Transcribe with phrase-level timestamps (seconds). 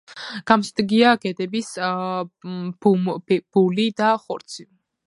[0.51, 1.69] გამოსადეგია გედების
[2.87, 4.69] ბუმბული და ხორცი.